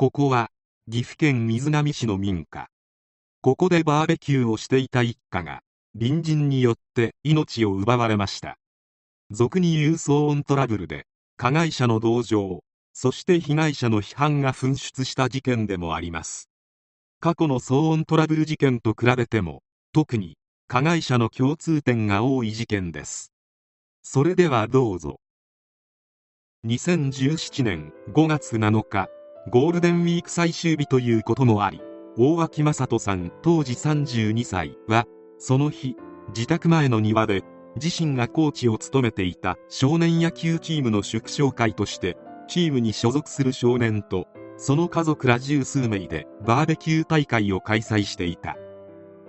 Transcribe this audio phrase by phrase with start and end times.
[0.00, 0.48] ここは
[0.90, 2.68] 岐阜県瑞浪市の民家。
[3.42, 5.60] ここでバーベキューをしていた一家が
[5.92, 8.56] 隣人によって命を奪われました。
[9.30, 11.04] 俗に言う騒音トラブルで
[11.36, 16.48] 加害者の同情、そして被害者の批判が噴出した事件でもあります。
[17.20, 23.34] 過去の騒音トラブル事件と比べても特に加害者の共通点が多い事件です。
[24.02, 25.20] それではどうぞ。
[26.64, 29.10] 2017年5月7日
[29.48, 31.80] ゴールデンウィーク最終日ということもあり
[32.18, 35.06] 大脇正人さん当時32歳は
[35.38, 35.96] その日
[36.28, 37.42] 自宅前の庭で
[37.80, 42.16] 自身がコーチを務めていた少年野球チームの祝勝会として
[42.48, 48.56] チームに所属する少年とその家族ら十数名でバーベキュー大会を開催していた。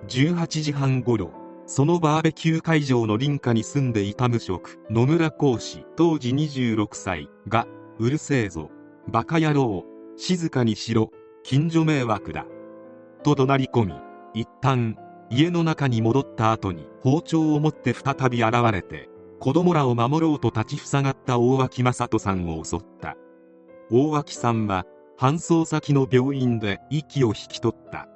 [0.08, 1.32] 18時半ごろ
[1.66, 7.68] そのバーベキュー会場の林家に住んでいた無職野村講師当時26歳が
[8.00, 8.72] うるせえぞ
[9.08, 9.86] バカ野郎
[10.18, 11.12] 静かにしろ
[11.44, 12.46] 近所迷惑だ。
[13.24, 13.94] と怒鳴り込み
[14.34, 14.98] 一旦
[15.30, 19.10] 家の中に戻った後に包丁を持って再び現れて
[19.40, 23.16] 子供らを守ろうと立ちふさがった大脇正人さんを襲った。
[23.90, 24.86] 大脇さんは
[25.20, 28.08] 搬送先の病院で息を引き取った。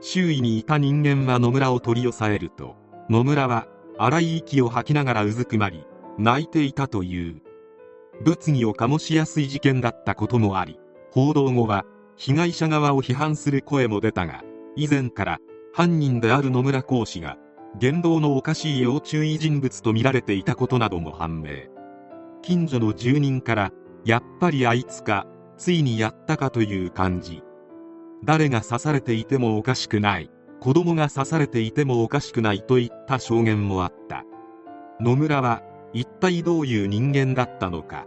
[0.00, 2.76] 周囲にいた人間は野村を取り押さえると
[3.08, 3.66] 野村は
[3.98, 5.84] 荒い息を吐きながらうずくまり
[6.18, 7.42] 泣いていたという。
[8.22, 10.78] 物議を醸しやすい事件だったこともあり
[11.12, 11.84] 報道後は
[12.16, 14.42] 被害者側を批判する声も出たが
[14.76, 15.38] 以前から
[15.74, 17.36] 犯人である野村講師が
[17.78, 21.68] 言動のおかしい要注意人物とみられていたことなども判明。
[22.40, 23.72] 近所の住人から
[24.06, 25.26] やっぱりあいつか
[25.58, 27.42] ついにやったかという感じ。
[28.24, 30.30] 誰が刺されていてもおかしくない。
[30.60, 34.24] 子供が刺されていてもおかしくないといった証言もあった。
[35.00, 35.62] 野村は
[35.92, 38.06] 一体どういう人間だったのか。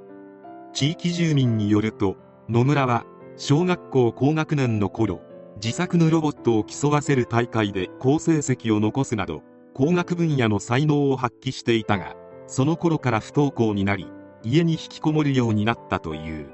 [0.73, 2.17] 地域住民によると
[2.47, 3.05] 野村は
[3.37, 5.21] 小学校高学年の頃
[5.55, 9.41] 自作のロボットを競わせる大会で好成績を残すなど
[9.73, 14.07] 工学分野の才能を発揮していたがその頃から不登校になり
[14.43, 16.49] 家に引きこもるようになったという。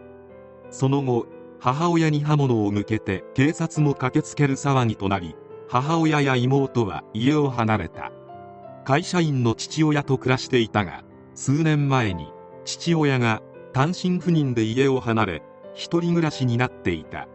[0.70, 1.28] その後
[1.60, 5.36] 母親に刃物を向けて警察も駆けつける騒ぎとなり
[5.68, 8.14] 母親や妹は家を離れた。
[8.86, 11.04] 会社員の父親と暮らしていたが
[11.36, 12.32] 数年前に
[12.64, 13.42] 父親が
[13.74, 15.44] 単身赴任で家を離れ
[15.74, 17.28] 一人暮らしになっていた。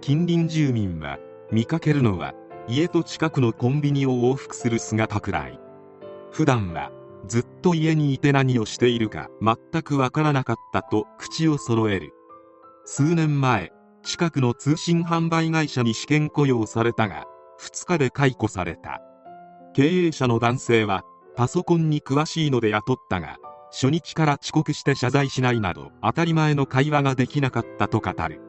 [0.00, 1.18] 近隣住民は
[1.50, 2.34] 見かけるのは
[2.68, 5.60] 家と近くのコンビニを往復する姿くらい。
[6.30, 6.90] 普段は
[7.26, 12.12] ずっと家にいて何をしているか全くわからなかったと口を揃える。
[12.84, 13.72] 数年前
[14.02, 17.26] 近くの通信販売会社に試験雇用されたが
[17.60, 19.00] 2日で解雇された。
[19.74, 21.02] 経営者の男性は
[21.36, 23.38] パソコンに詳しいので雇ったが
[23.72, 28.40] 初日から遅刻して謝罪しないなど当たり前の会話ができなかったと語る。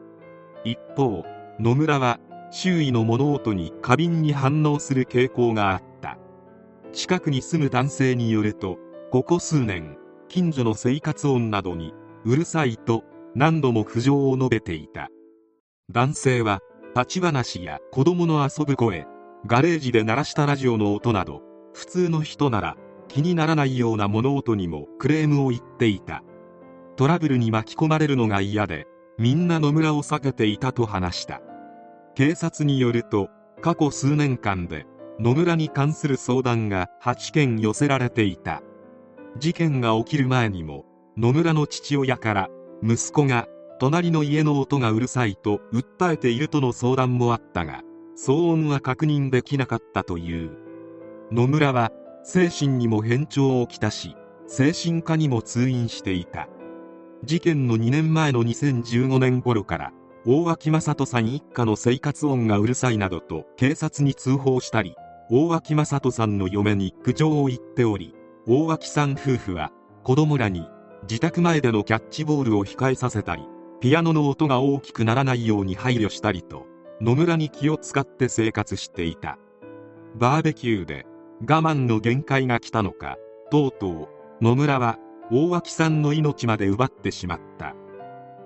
[0.64, 1.24] 一方
[1.58, 2.20] 野村は
[2.50, 6.18] 周囲の物音に過敏に反応する傾向があった。
[6.92, 8.78] 近くに住む男性によると
[9.10, 9.96] ここ数年
[10.28, 13.02] 近所の生活音などにうるさいと
[13.34, 15.08] 何度も苦情を述べていた。
[15.90, 16.60] 男性は
[16.94, 19.06] 立ち話や子供の遊ぶ声
[19.46, 21.42] ガレージで鳴らしたラジオの音など
[21.72, 22.76] 普通の人なら
[23.14, 26.24] 気にならないような物音にもクレームを言っていた。
[26.96, 28.88] トラブルに巻き込まれるのが嫌で
[29.18, 31.40] みんな野村を避けていたと話した。
[32.16, 33.28] 警察によると
[33.62, 34.84] 過去数年間で
[35.20, 38.62] 野村に関する相談が8件寄せられていた。
[39.38, 40.84] 事件が起きる前にも
[41.16, 42.48] 野村の父親から
[42.82, 43.46] 息子が
[43.78, 47.82] 隣の家の音がうるさいと訴えているとの相談もあったが
[48.18, 50.50] 騒音は確認できなかったという。
[51.30, 51.92] 野村は
[52.26, 54.16] 精神にも変調をきたし
[54.46, 56.48] 精神科にも通院していた。
[57.22, 59.92] 事件の2年前の2015年頃から
[60.26, 64.94] 大脇正人さん一家の生活音がうるさいなどと警察に通報したり
[65.30, 68.14] 大脇正人さんの嫁に苦情を言っており
[68.46, 69.70] 大脇さん夫婦は
[70.02, 70.66] 子供らに
[71.02, 73.42] 自宅前でのキャッチボールを控えさせたり
[73.80, 76.66] ピアノの音が大きくならないように配慮したりと
[77.00, 79.38] 野村に気を使って生活していた。
[80.16, 81.06] バーベキューで
[81.46, 83.18] 我慢の限界が来たのか
[83.50, 84.08] とうとう
[84.40, 84.98] 野村は
[85.30, 87.74] 大脇さんの命まで奪ってしまった。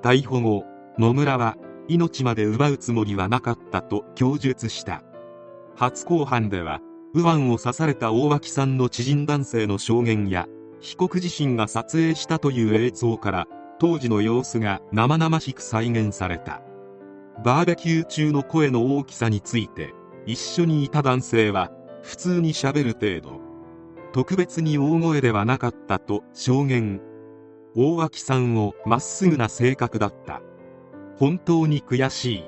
[0.03, 0.65] 逮捕後
[0.99, 1.57] 野村は
[1.87, 5.03] 命まで奪うつもりはなかったと供述した。
[5.77, 6.81] 初公判では
[7.15, 10.47] 右腕を刺された大脇さんの知人男性の証言や
[10.81, 13.47] 被告自身が撮影したという映像から
[13.79, 16.63] 当時の様子が生々しく再現された。
[17.45, 19.95] バーベキュー中の声の大きさについて
[20.27, 21.71] 一緒にいた男性は
[22.09, 23.39] 普通にしゃべる程度。
[24.15, 27.03] 特別に大声ではなかったと証言。
[27.77, 30.41] 大脇さんをまっすぐな性格だった。
[31.19, 32.45] 本当に悔しい。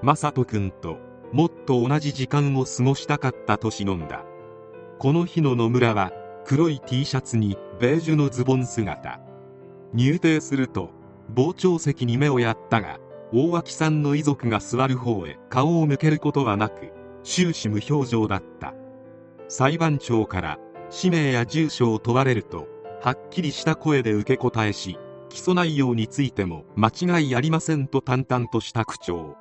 [0.00, 0.96] 正人君と
[1.34, 4.24] もっと同じ時間を過ごしたかったと忍んだ。
[4.98, 6.10] この日の野村は
[6.46, 9.20] 黒い T シャツにベージュのズボン姿。
[9.92, 10.92] 入廷すると
[11.36, 12.98] 傍聴席に目をやったが
[13.34, 16.96] 大脇さんの遺族が座る方へ顔を向けることはなく
[17.28, 18.72] 終始無表情だった。
[19.48, 20.58] 裁判長から
[20.88, 22.66] 氏名や住所を問われると
[23.02, 24.98] はっきりした声で受け答えし
[25.28, 29.36] 起訴内容についても間違いありませんと淡々とした口調。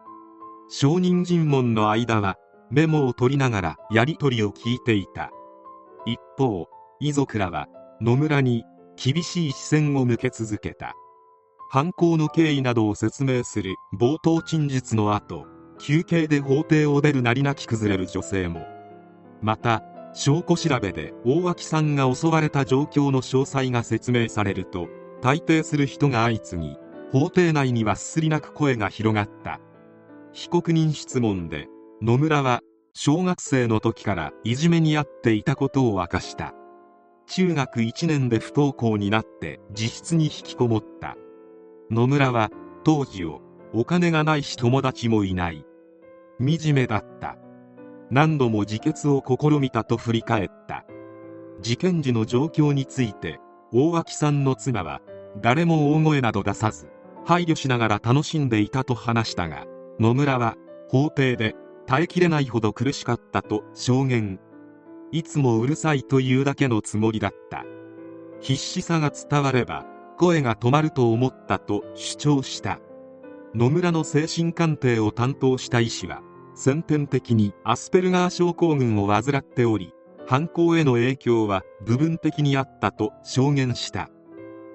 [0.69, 2.35] 証人尋問の間は
[2.69, 5.31] メモを取りながらやり取りを聞いていた。
[6.05, 6.67] 一方
[6.99, 7.67] 遺族らは
[8.01, 8.65] 野村に
[9.01, 10.93] 厳しい視線を向け続けた。
[11.69, 15.45] 犯行の経緯などを説明する冒頭陳述の後
[15.79, 18.65] 休憩で法廷を出るなり泣き崩れる女性も。
[19.41, 19.83] また
[20.13, 24.87] 証拠調べで大脇さんが襲われた状況の詳細が説明されると
[25.21, 26.77] 退廷する人が相次ぎ
[27.11, 29.59] 法廷内にはすすり泣く声が広がった。
[30.33, 31.67] 被告人質問で
[32.01, 32.61] 野村は
[32.93, 36.53] 小学生の時からいじめに遭っていたことを明かした。
[37.27, 41.15] 中学1年で不登校になって自室に引きこもった。
[41.91, 42.49] 野村は
[42.83, 43.41] 当時を
[43.73, 45.65] お金がないし友達もいない。
[46.39, 47.37] 惨めだった。
[48.09, 50.85] 何度も自決を試みたと振り返った。
[51.61, 53.39] 事件時の状況について
[53.73, 55.01] 大脇さんの妻は
[55.41, 56.87] 誰も大声など出さず
[57.25, 59.65] 配慮しながら楽しんでいたと話したが
[59.99, 60.55] 野村は
[60.89, 61.55] 法廷で
[61.85, 64.39] 耐えきれないほど苦しかったと証言。
[65.11, 67.65] いつもうるさいというだけのつもりだった。
[68.39, 69.85] 必死さが伝われば
[70.17, 72.79] 声が止まると思ったと主張した。
[73.57, 76.21] 野村の精神鑑定を担当した医師は
[76.53, 79.95] 先天的にアスペルガー症候群を患っており
[80.27, 84.11] 犯行への影響は部分的にあったと証言した。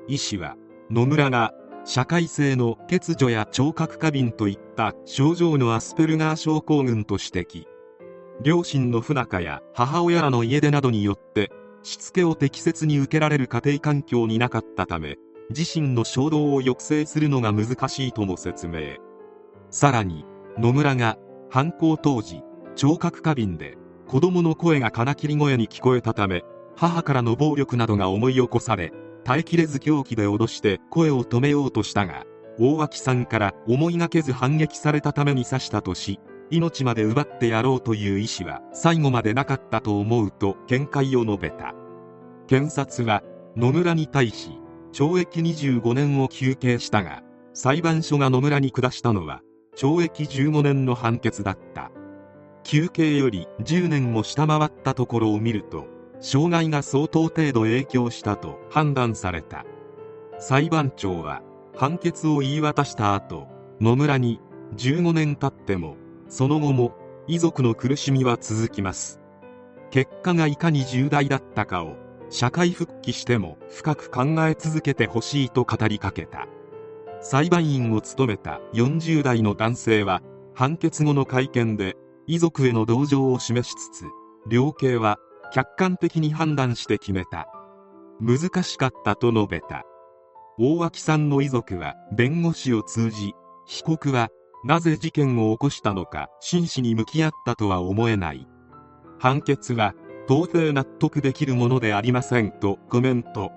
[0.08, 0.56] 医師は
[0.90, 7.66] 野村が社会性の欠如や聴覚過敏といった症状のアスペルガー症候群と指摘。
[8.42, 11.52] 両親の不仲や母親らの家出などによって
[11.84, 15.18] しつけを適切に受けられる家庭環境になかったため
[15.56, 18.96] 自身の衝動を抑制するのが難しいとも説明。
[19.70, 20.24] さらに
[20.58, 21.16] 野村が
[21.48, 22.42] 犯行当時
[22.74, 23.76] 聴覚過敏で
[24.06, 26.44] 子供の声が金切り声に聞こえたため
[26.76, 28.92] 母からの暴力などが思い起こされ
[29.24, 32.24] 耐えきれず狂気で脅して声を止めようとしたが
[32.58, 36.20] 大脇さんから思いがけず反撃されたために刺したとし
[36.50, 41.74] 命まで奪ってやろうという意思は最後までなかったと思うと見解を述べた。
[42.46, 43.22] 検察は
[43.56, 44.50] 野村に対し
[44.92, 47.22] 懲役25年を求刑したが
[47.54, 49.40] 裁判所が野村に下したのは
[49.76, 51.90] 懲役15年の判決だった。
[52.62, 55.86] 求刑より10年も下回ったところを見ると
[56.20, 59.64] 障害が相当程度影響したと判断された。
[60.38, 61.42] 裁判長は
[61.76, 63.48] 判決を言い渡した後
[63.80, 64.40] 野村に
[64.76, 65.96] 15年経っても
[66.28, 66.94] その後も
[67.26, 69.20] 遺族の苦しみは続きます。
[69.90, 71.96] 結果がいかに重大だったかを
[72.32, 76.48] 社会復帰しても深く考え続けてほしいと語りかけた。
[77.20, 80.22] 裁判員を務めた40代の男性は
[80.54, 81.94] 判決後の会見で
[82.26, 84.06] 遺族への同情を示しつつ
[84.48, 85.18] 量刑は
[85.52, 87.48] 客観的に判断して決めた。
[88.18, 89.84] 難しかったと述べた。
[90.58, 93.34] 大脇さんの遺族は弁護士を通じ
[93.66, 94.30] 被告は
[94.64, 98.48] なぜ事件を起こしたのか真摯に向き合ったとは思えない。
[99.18, 99.94] 判決は
[100.28, 103.50] 到底納得できるものでありませんとコメント。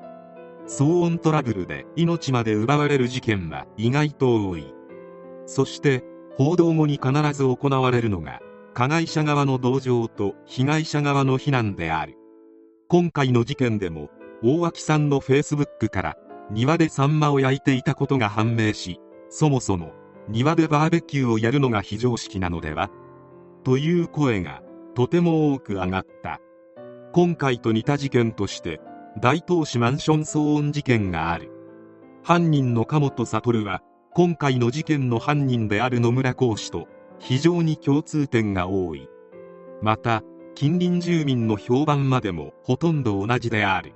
[0.68, 4.74] 騒音トラブルで命まで奪われる事件は意外と多い。
[5.46, 6.04] そして
[6.36, 8.40] 報道後に必ず行われるのが
[8.74, 12.18] 加害者側の同情と被害者側の非難である。
[12.88, 14.10] 今回の事件でも
[14.44, 16.18] 大脇さんのフェイスブックから
[16.50, 19.94] 庭でサンマを焼いていたことが判明しそもそも
[20.30, 22.90] 庭でバーベキューをやるのが非常識なのでは？
[23.64, 24.62] という声が
[24.96, 26.40] とても多く上がった。
[27.16, 28.82] 今回と似た事件として
[29.22, 31.50] 大東市マンション騒音事件がある。
[32.24, 33.82] 犯人の加本悟は
[34.12, 39.08] 今回の事件の犯人である野村講師と非常に共通点が多い。
[39.82, 40.24] また
[40.56, 43.94] 近隣住民の評判までもほとんど同じである。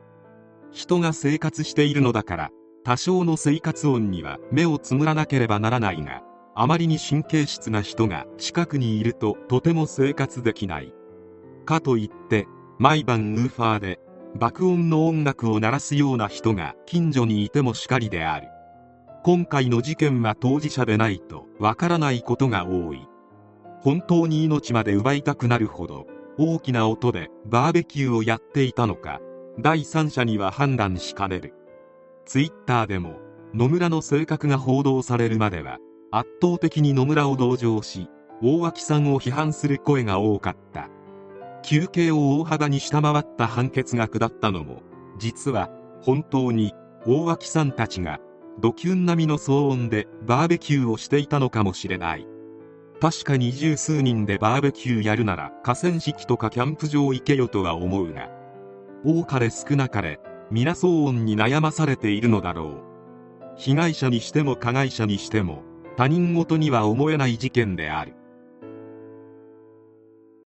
[0.72, 2.52] 人が生活しているのだから
[2.86, 6.24] 多少の生活音には目をつむらなければならないが
[6.56, 10.94] あまりに神経質な人が近くにいるととても生活できない。
[11.66, 12.48] かといって
[12.80, 14.00] 毎晩ウーファーで
[14.36, 18.48] 爆音の音楽を鳴らすような人が近所にいてもしかりである。
[19.26, 23.06] 今回の事件は当事者でないとわからないことが多い。
[23.82, 26.08] 本当に命まで奪いたくなるほど
[26.38, 29.20] 大きな音でバーベキューをやっていたのか
[29.60, 31.54] 第三者には判断しかねる。
[32.26, 33.18] ツイッターでも
[33.54, 35.80] 野村の性格が報道されるまでは
[36.12, 38.08] 圧倒的に野村を同情し
[38.42, 40.90] 大脇さんを批判する声が多かった。
[41.62, 44.82] 休憩を大幅に下回った判決が下ったのも
[45.18, 45.70] 実は
[46.02, 46.74] 本当に
[47.06, 48.20] 大脇さんたちが
[48.60, 52.28] ドキュン並みの騒音でバーベキューをしていたのかもしれない。
[53.00, 58.30] 確かに十数人でバーベキューやるなら河川敷とかキャンプ場行けよとは思うが
[59.06, 60.20] 多かれ少なかれ
[60.52, 62.90] 皆騒音に悩まされているのだろう。
[63.56, 65.64] 被害者にしても加害者にしても
[65.96, 68.16] 他人事には思えない事件である。